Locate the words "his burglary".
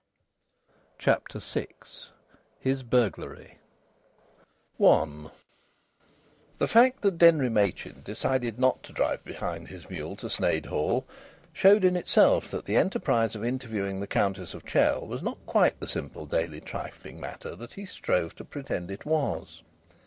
2.59-3.59